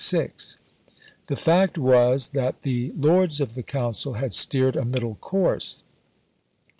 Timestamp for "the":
1.27-1.35, 2.63-2.89, 3.53-3.61